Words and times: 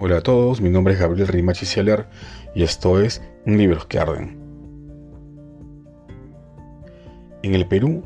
Hola 0.00 0.18
a 0.18 0.20
todos, 0.20 0.60
mi 0.60 0.70
nombre 0.70 0.94
es 0.94 1.00
Gabriel 1.00 1.26
Rimachi 1.26 1.66
Cieler 1.66 2.06
y 2.54 2.62
esto 2.62 3.00
es 3.00 3.20
Libros 3.44 3.86
que 3.86 3.98
Arden. 3.98 4.38
En 7.42 7.56
el 7.56 7.66
Perú 7.66 8.04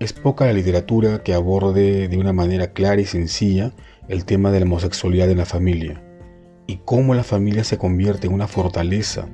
es 0.00 0.12
poca 0.12 0.46
la 0.46 0.52
literatura 0.52 1.22
que 1.22 1.34
aborde 1.34 2.08
de 2.08 2.18
una 2.18 2.32
manera 2.32 2.72
clara 2.72 3.00
y 3.00 3.04
sencilla 3.04 3.72
el 4.08 4.24
tema 4.24 4.50
de 4.50 4.58
la 4.58 4.66
homosexualidad 4.66 5.30
en 5.30 5.38
la 5.38 5.44
familia 5.44 6.02
y 6.66 6.78
cómo 6.84 7.14
la 7.14 7.22
familia 7.22 7.62
se 7.62 7.78
convierte 7.78 8.26
en 8.26 8.32
una 8.32 8.48
fortaleza 8.48 9.28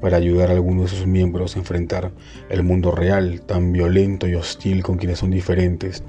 para 0.00 0.16
ayudar 0.16 0.50
a 0.50 0.54
algunos 0.54 0.90
de 0.90 0.96
sus 0.96 1.06
miembros 1.06 1.54
a 1.54 1.60
enfrentar 1.60 2.10
el 2.50 2.64
mundo 2.64 2.90
real, 2.90 3.42
tan 3.42 3.70
violento 3.70 4.26
y 4.26 4.34
hostil 4.34 4.82
con 4.82 4.98
quienes 4.98 5.20
son 5.20 5.30
diferentes, 5.30 6.02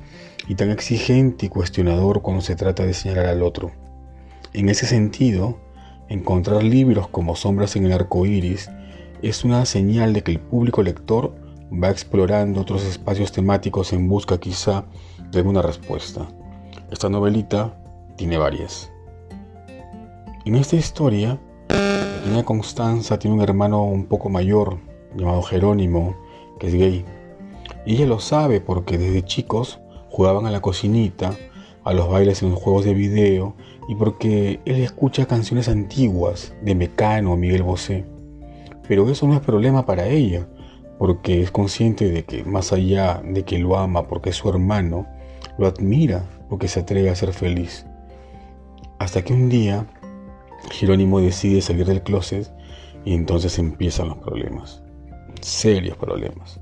y 0.47 0.55
tan 0.55 0.71
exigente 0.71 1.45
y 1.45 1.49
cuestionador 1.49 2.23
cuando 2.23 2.41
se 2.41 2.55
trata 2.55 2.83
de 2.83 2.95
señalar 2.95 3.27
al 3.27 3.43
otro. 3.43 3.85
En 4.55 4.69
ese 4.69 4.85
sentido, 4.85 5.57
encontrar 6.07 6.63
libros 6.63 7.09
como 7.09 7.35
Sombras 7.35 7.75
en 7.75 7.87
el 7.87 7.91
arco 7.91 8.25
iris 8.25 8.71
es 9.21 9.43
una 9.43 9.65
señal 9.65 10.13
de 10.13 10.21
que 10.23 10.31
el 10.31 10.39
público 10.39 10.81
lector 10.81 11.35
va 11.73 11.89
explorando 11.89 12.61
otros 12.61 12.85
espacios 12.85 13.33
temáticos 13.33 13.91
en 13.91 14.07
busca 14.07 14.39
quizá 14.39 14.85
de 15.29 15.39
alguna 15.39 15.61
respuesta. 15.61 16.25
Esta 16.89 17.09
novelita 17.09 17.77
tiene 18.15 18.37
varias. 18.37 18.89
En 20.45 20.55
esta 20.55 20.77
historia, 20.77 21.37
la 22.33 22.43
Constanza 22.45 23.19
tiene 23.19 23.35
un 23.35 23.41
hermano 23.41 23.83
un 23.83 24.05
poco 24.05 24.29
mayor 24.29 24.77
llamado 25.17 25.41
Jerónimo, 25.41 26.15
que 26.61 26.67
es 26.67 26.75
gay. 26.75 27.05
Y 27.85 27.95
ella 27.95 28.05
lo 28.05 28.21
sabe 28.21 28.61
porque 28.61 28.97
desde 28.97 29.21
chicos 29.21 29.81
jugaban 30.09 30.45
a 30.45 30.51
la 30.51 30.61
cocinita, 30.61 31.35
a 31.85 31.93
los 31.93 32.09
bailes 32.09 32.41
en 32.41 32.53
juegos 32.55 32.83
de 32.83 32.93
video 32.93 33.55
y 33.87 33.95
porque 33.95 34.59
él 34.65 34.77
escucha 34.77 35.27
canciones 35.27 35.69
antiguas 35.69 36.53
de 36.63 36.75
Mecano 36.75 37.33
o 37.33 37.37
Miguel 37.37 37.63
Bosé. 37.63 38.05
Pero 38.87 39.09
eso 39.09 39.27
no 39.27 39.35
es 39.35 39.39
problema 39.39 39.85
para 39.85 40.07
ella, 40.07 40.47
porque 40.97 41.41
es 41.41 41.51
consciente 41.51 42.09
de 42.09 42.25
que 42.25 42.43
más 42.43 42.73
allá 42.73 43.21
de 43.23 43.43
que 43.43 43.59
lo 43.59 43.77
ama 43.77 44.07
porque 44.07 44.31
es 44.31 44.35
su 44.35 44.49
hermano, 44.49 45.05
lo 45.57 45.67
admira 45.67 46.25
porque 46.49 46.67
se 46.67 46.81
atreve 46.81 47.09
a 47.09 47.15
ser 47.15 47.33
feliz. 47.33 47.85
Hasta 48.97 49.23
que 49.23 49.33
un 49.33 49.49
día 49.49 49.85
Jerónimo 50.71 51.19
decide 51.19 51.61
salir 51.61 51.85
del 51.85 52.01
closet 52.01 52.51
y 53.03 53.13
entonces 53.13 53.59
empiezan 53.59 54.09
los 54.09 54.17
problemas, 54.17 54.81
serios 55.41 55.97
problemas. 55.97 56.59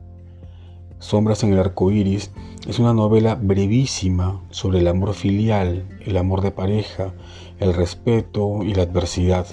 Sombras 1.03 1.43
en 1.43 1.51
el 1.51 1.59
arco 1.59 1.91
iris 1.91 2.31
es 2.65 2.79
una 2.79 2.93
novela 2.93 3.35
brevísima 3.35 4.39
sobre 4.51 4.79
el 4.79 4.87
amor 4.87 5.13
filial, 5.13 5.85
el 5.99 6.15
amor 6.15 6.39
de 6.39 6.51
pareja, 6.51 7.13
el 7.59 7.73
respeto 7.73 8.63
y 8.63 8.73
la 8.73 8.83
adversidad, 8.83 9.45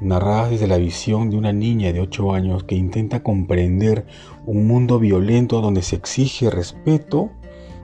narrada 0.00 0.48
desde 0.48 0.66
la 0.66 0.78
visión 0.78 1.28
de 1.28 1.36
una 1.36 1.52
niña 1.52 1.92
de 1.92 2.00
8 2.00 2.32
años 2.32 2.64
que 2.64 2.74
intenta 2.74 3.22
comprender 3.22 4.06
un 4.46 4.66
mundo 4.66 4.98
violento 4.98 5.60
donde 5.60 5.82
se 5.82 5.96
exige 5.96 6.48
respeto 6.48 7.32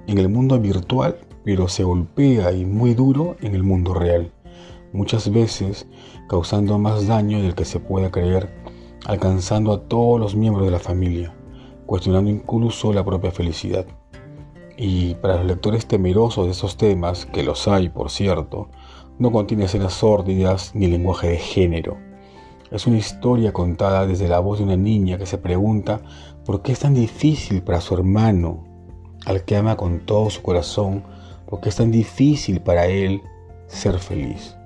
en 0.06 0.16
el 0.16 0.30
mundo 0.30 0.58
virtual, 0.58 1.18
pero 1.44 1.68
se 1.68 1.84
golpea 1.84 2.52
y 2.52 2.64
muy 2.64 2.94
duro 2.94 3.36
en 3.42 3.54
el 3.54 3.64
mundo 3.64 3.92
real, 3.92 4.32
muchas 4.94 5.30
veces 5.30 5.86
causando 6.26 6.78
más 6.78 7.06
daño 7.06 7.42
del 7.42 7.54
que 7.54 7.66
se 7.66 7.80
pueda 7.80 8.10
creer, 8.10 8.48
alcanzando 9.04 9.74
a 9.74 9.82
todos 9.82 10.18
los 10.18 10.34
miembros 10.34 10.64
de 10.64 10.72
la 10.72 10.78
familia 10.78 11.34
cuestionando 11.86 12.30
incluso 12.30 12.92
la 12.92 13.04
propia 13.04 13.30
felicidad. 13.30 13.86
Y 14.76 15.14
para 15.16 15.36
los 15.36 15.46
lectores 15.46 15.86
temerosos 15.86 16.46
de 16.46 16.52
esos 16.52 16.76
temas, 16.76 17.26
que 17.26 17.42
los 17.42 17.68
hay 17.68 17.88
por 17.88 18.10
cierto, 18.10 18.68
no 19.18 19.30
contiene 19.30 19.64
escenas 19.64 19.94
sórdidas 19.94 20.74
ni 20.74 20.88
lenguaje 20.88 21.28
de 21.28 21.38
género. 21.38 21.96
Es 22.70 22.86
una 22.86 22.98
historia 22.98 23.52
contada 23.52 24.06
desde 24.06 24.28
la 24.28 24.40
voz 24.40 24.58
de 24.58 24.64
una 24.64 24.76
niña 24.76 25.18
que 25.18 25.26
se 25.26 25.38
pregunta 25.38 26.00
por 26.44 26.62
qué 26.62 26.72
es 26.72 26.80
tan 26.80 26.94
difícil 26.94 27.62
para 27.62 27.80
su 27.80 27.94
hermano, 27.94 28.64
al 29.26 29.44
que 29.44 29.56
ama 29.56 29.76
con 29.76 30.00
todo 30.00 30.28
su 30.30 30.42
corazón, 30.42 31.04
por 31.46 31.60
qué 31.60 31.68
es 31.68 31.76
tan 31.76 31.92
difícil 31.92 32.60
para 32.60 32.86
él 32.86 33.22
ser 33.68 33.98
feliz. 33.98 34.56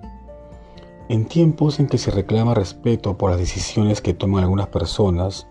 En 1.09 1.27
tiempos 1.27 1.81
en 1.81 1.87
que 1.87 1.99
se 1.99 2.11
reclama 2.11 2.55
respeto 2.55 3.17
por 3.17 3.31
las 3.31 3.39
decisiones 3.39 4.01
que 4.01 4.15
toman 4.15 4.45
algunas 4.45 4.69
personas, 4.69 5.47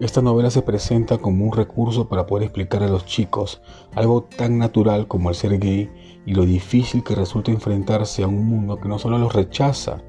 esta 0.00 0.22
novela 0.22 0.50
se 0.50 0.62
presenta 0.62 1.18
como 1.18 1.44
un 1.44 1.52
recurso 1.52 2.08
para 2.08 2.26
poder 2.26 2.44
explicar 2.44 2.82
a 2.82 2.88
los 2.88 3.06
chicos 3.06 3.62
algo 3.94 4.24
tan 4.24 4.58
natural 4.58 5.06
como 5.06 5.28
el 5.28 5.36
ser 5.36 5.58
gay 5.58 5.90
y 6.26 6.34
lo 6.34 6.44
difícil 6.44 7.02
que 7.04 7.14
resulta 7.14 7.50
enfrentarse 7.50 8.22
a 8.22 8.28
un 8.28 8.44
mundo 8.46 8.78
que 8.78 8.88
no 8.88 8.98
solo 8.98 9.18
los 9.18 9.32
rechaza, 9.32 10.02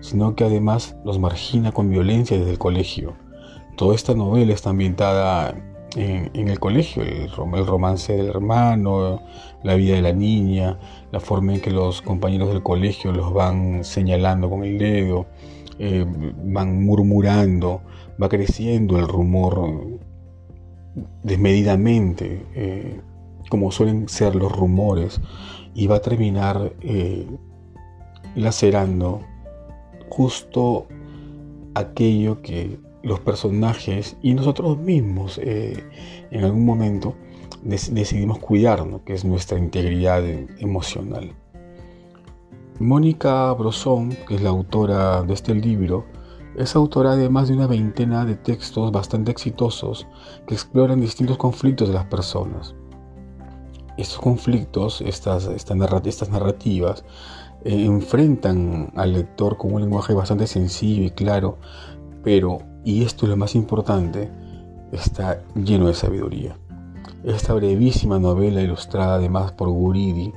sino 0.00 0.34
que 0.34 0.44
además 0.44 0.96
los 1.04 1.18
margina 1.18 1.72
con 1.72 1.90
violencia 1.90 2.38
desde 2.38 2.52
el 2.52 2.58
colegio. 2.58 3.14
Toda 3.76 3.94
esta 3.94 4.14
novela 4.14 4.52
está 4.52 4.70
ambientada 4.70 5.54
en, 5.96 6.48
el 6.48 6.60
colegio, 6.60 7.02
el, 7.02 7.30
romance 7.30 8.16
del 8.16 8.28
hermano, 8.28 9.22
la 9.62 9.74
vida 9.74 9.94
de 9.94 10.02
la 10.02 10.12
niña, 10.12 10.78
la 11.10 11.20
forma 11.20 11.54
en 11.54 11.60
que 11.60 11.70
los 11.70 12.02
compañeros 12.02 12.48
del 12.48 12.62
colegio 12.62 13.12
los 13.12 13.32
van 13.32 13.84
señalando 13.84 14.48
con 14.48 14.64
el 14.64 14.78
dedo, 14.78 15.26
eh, 15.82 16.04
van 16.44 16.84
murmurando, 16.84 17.80
va 18.22 18.28
creciendo 18.28 18.98
el 18.98 19.08
rumor 19.08 19.98
desmedidamente, 21.22 22.44
eh, 22.54 23.00
como 23.48 23.72
suelen 23.72 24.06
ser 24.06 24.34
los 24.34 24.52
rumores, 24.52 25.22
y 25.74 25.86
va 25.86 25.96
a 25.96 26.02
terminar 26.02 26.74
eh, 26.82 27.26
lacerando 28.34 29.22
justo 30.10 30.86
aquello 31.74 32.42
que 32.42 32.78
los 33.02 33.20
personajes 33.20 34.18
y 34.20 34.34
nosotros 34.34 34.76
mismos 34.76 35.40
en 35.42 36.44
algún 36.44 36.66
momento 36.66 37.14
decidimos 37.62 38.38
cuidarnos, 38.38 39.00
que 39.00 39.14
es 39.14 39.24
nuestra 39.24 39.58
integridad 39.58 40.22
emocional. 40.58 41.32
Mónica 42.80 43.52
Brosón, 43.52 44.16
que 44.26 44.36
es 44.36 44.40
la 44.40 44.48
autora 44.48 45.22
de 45.22 45.34
este 45.34 45.54
libro, 45.54 46.06
es 46.56 46.74
autora 46.74 47.14
de 47.14 47.28
más 47.28 47.48
de 47.48 47.54
una 47.54 47.66
veintena 47.66 48.24
de 48.24 48.36
textos 48.36 48.90
bastante 48.90 49.30
exitosos 49.30 50.06
que 50.46 50.54
exploran 50.54 50.98
distintos 50.98 51.36
conflictos 51.36 51.88
de 51.88 51.94
las 51.94 52.06
personas. 52.06 52.74
Estos 53.98 54.18
conflictos, 54.18 55.02
estas, 55.02 55.44
estas, 55.44 55.76
narrativas, 56.30 57.04
eh, 57.66 57.84
enfrentan 57.84 58.90
al 58.96 59.12
lector 59.12 59.58
con 59.58 59.74
un 59.74 59.82
lenguaje 59.82 60.14
bastante 60.14 60.46
sencillo 60.46 61.02
y 61.02 61.10
claro, 61.10 61.58
pero, 62.24 62.62
y 62.82 63.04
esto 63.04 63.26
es 63.26 63.30
lo 63.30 63.36
más 63.36 63.54
importante, 63.54 64.32
está 64.90 65.42
lleno 65.54 65.88
de 65.88 65.94
sabiduría. 65.94 66.56
Esta 67.24 67.52
brevísima 67.52 68.18
novela 68.18 68.62
ilustrada 68.62 69.16
además 69.16 69.52
por 69.52 69.68
Guridi 69.68 70.32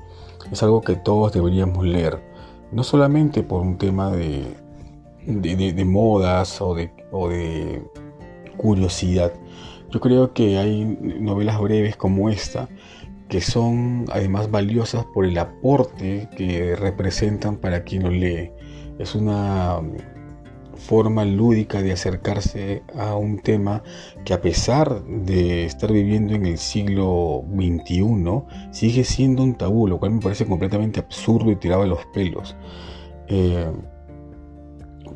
es 0.52 0.62
algo 0.62 0.82
que 0.82 0.98
todos 0.98 1.32
deberíamos 1.32 1.86
leer 1.86 2.33
no 2.74 2.84
solamente 2.84 3.44
por 3.44 3.62
un 3.62 3.78
tema 3.78 4.12
de, 4.12 4.46
de, 5.26 5.86
modas 5.86 6.62
o 6.62 6.76
de, 6.76 6.92
o 7.12 7.30
de 7.30 7.84
curiosidad. 8.58 9.34
Yo 9.92 10.00
creo 10.00 10.34
que 10.34 10.58
hay 10.58 10.86
novelas 11.20 11.60
breves 11.62 11.96
como 11.96 12.30
esta 12.30 12.68
que 13.30 13.42
son 13.42 14.06
además 14.12 14.52
valiosas 14.52 15.06
por 15.06 15.26
el 15.26 15.38
aporte 15.38 16.30
que 16.36 16.76
representan 16.76 17.58
para 17.58 17.84
quien 17.84 18.04
lo 18.04 18.10
lee. 18.12 18.52
Es 19.00 19.16
una 19.16 19.80
forma 20.76 21.26
lúdica 21.26 21.82
de 21.82 21.92
acercarse 21.92 22.84
a 22.98 23.16
un 23.16 23.40
tema 23.40 23.84
que 24.26 24.34
a 24.34 24.42
pesar 24.42 25.04
de 25.04 25.66
estar 25.66 25.92
viviendo 25.92 26.34
en 26.34 26.46
el 26.46 26.58
siglo 26.58 27.44
XXI, 27.54 28.44
sigue 28.72 29.04
siendo 29.04 29.44
un 29.44 29.56
tabú, 29.56 29.88
lo 29.88 30.00
cual 30.00 30.14
me 30.14 30.22
parece 30.22 30.46
completamente 30.46 31.00
absurdo 31.00 31.52
y 31.52 31.56
tirado 31.56 31.84
de 31.84 31.90
los 31.90 32.06
pelos. 32.14 32.56
Eh, 33.28 33.72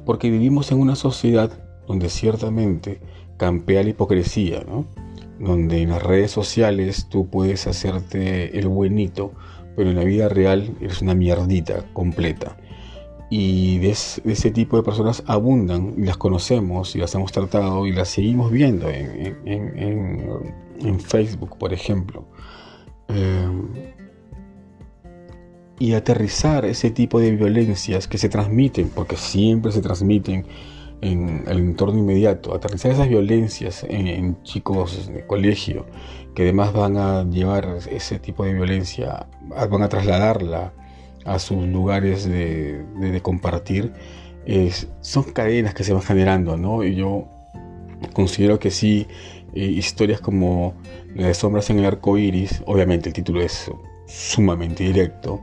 porque 0.06 0.30
vivimos 0.30 0.72
en 0.72 0.80
una 0.80 0.96
sociedad 0.96 1.52
donde 1.88 2.10
ciertamente 2.10 3.02
campea 3.38 3.84
la 3.84 3.90
hipocresía, 3.90 4.64
donde 5.40 5.82
en 5.82 5.90
las 5.90 6.04
redes 6.04 6.32
sociales 6.32 7.08
tú 7.10 7.30
puedes 7.30 7.68
hacerte 7.68 8.58
el 8.58 8.68
buenito, 8.68 9.34
pero 9.76 9.90
en 9.90 9.96
la 9.96 10.04
vida 10.04 10.30
real 10.30 10.76
eres 10.82 11.02
una 11.02 11.14
mierdita 11.14 11.86
completa. 11.94 12.58
Y 13.30 13.80
de, 13.80 13.90
ese 13.90 14.52
tipo 14.52 14.78
de 14.78 14.84
personas 14.84 15.24
abundan 15.28 15.96
y 15.98 16.06
las 16.06 16.18
conocemos 16.18 16.96
y 16.96 17.00
las 17.00 17.14
hemos 17.16 17.32
tratado 17.32 17.86
y 17.86 17.92
las 17.92 18.08
seguimos 18.08 18.52
viendo 18.52 18.90
en, 18.90 21.00
Facebook, 21.00 21.58
por 21.58 21.74
ejemplo. 21.74 22.26
Eh, 23.10 23.48
y 25.80 25.94
aterrizar 25.94 26.66
ese 26.66 26.92
tipo 26.92 27.20
de 27.20 27.32
violencias 27.32 28.08
que 28.08 28.18
se 28.18 28.30
transmiten, 28.30 28.90
porque 28.90 29.16
siempre 29.16 29.72
se 29.72 29.82
transmiten 29.82 30.46
en 31.02 31.44
el 31.48 31.60
entorno 31.60 32.00
inmediato, 32.00 32.56
aterrizar 32.56 32.92
esas 32.92 33.08
violencias 33.08 33.86
en, 33.88 34.42
chicos 34.44 35.08
de 35.08 35.26
colegio, 35.28 35.86
que 36.34 36.44
además 36.44 36.74
van 36.74 36.98
a 36.98 37.24
llevar 37.24 37.78
ese 37.90 38.20
tipo 38.20 38.44
de 38.44 38.54
violencia, 38.54 39.28
van 39.50 39.84
a 39.84 39.90
trasladarla 39.90 40.74
a 41.28 41.40
sus 41.40 41.68
lugares 41.68 42.28
de, 42.28 43.20
compartir, 43.22 43.94
son 45.02 45.24
cadenas 45.26 45.74
que 45.74 45.84
se 45.84 45.94
van 45.94 46.02
generando, 46.02 46.58
¿no? 46.58 46.84
Y 46.84 46.96
yo 46.96 47.28
considero 48.14 48.60
que 48.60 48.72
sí, 48.72 49.08
eh, 49.54 49.66
historias 49.66 50.22
como 50.22 50.76
La 51.16 51.28
de 51.28 51.34
Sombras 51.34 51.70
en 51.70 51.80
el 51.80 51.86
Arco 51.86 52.18
Iris, 52.18 52.64
obviamente 52.66 53.10
el 53.10 53.14
título 53.14 53.42
es 53.42 53.70
sumamente 54.08 54.84
directo, 54.84 55.42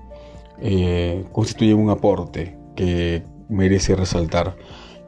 eh, 0.60 1.24
constituyen 1.32 1.78
un 1.78 1.90
aporte 1.90 2.56
que 2.74 3.22
merece 3.48 3.94
resaltar 3.94 4.56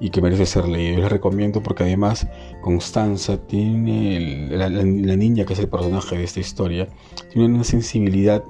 y 0.00 0.10
que 0.10 0.20
merece 0.20 0.46
ser 0.46 0.68
leído. 0.68 1.00
Les 1.00 1.10
recomiendo 1.10 1.62
porque 1.62 1.84
además 1.84 2.26
Constanza 2.60 3.38
tiene, 3.38 4.48
la, 4.50 4.68
niña 4.68 5.44
que 5.44 5.54
es 5.54 5.58
el 5.58 5.68
personaje 5.68 6.18
de 6.18 6.24
esta 6.24 6.40
historia, 6.40 6.88
tiene 7.32 7.46
una 7.46 7.64
sensibilidad 7.64 8.44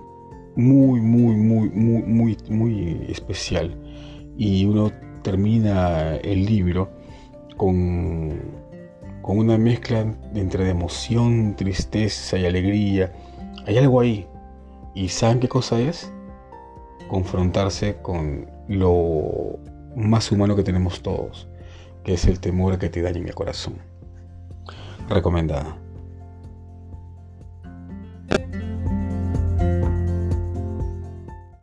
muy, 0.57 1.01
muy, 1.01 1.37
muy, 1.37 1.69
muy, 1.71 2.03
muy, 2.03 2.37
muy 2.49 3.07
especial. 3.09 3.77
Y 4.37 4.65
uno 4.65 4.91
termina 5.23 6.17
el 6.17 6.45
libro 6.47 6.91
con, 7.57 8.41
con 9.23 9.39
una 9.39 9.59
mezcla 9.59 10.07
entre 10.35 10.69
emoción, 10.71 11.55
tristeza 11.57 12.39
y 12.39 12.47
alegría. 12.47 13.13
Hay 13.67 13.79
algo 13.79 14.01
ahí. 14.01 14.27
¿Y 14.95 15.09
saben 15.09 15.41
qué 15.41 15.49
cosa 15.49 15.79
es? 15.81 16.11
Confrontarse 17.09 17.97
con 18.03 18.51
lo 18.69 19.59
más 19.95 20.33
humano 20.33 20.57
que 20.57 20.63
tenemos 20.63 21.03
todos, 21.03 21.49
que 22.03 22.15
es 22.15 22.27
el 22.27 22.41
temor 22.41 22.79
que 22.79 22.89
te 22.89 23.03
dañen 23.03 23.29
el 23.29 23.35
corazón. 23.35 23.75
Recomendada. 25.09 25.86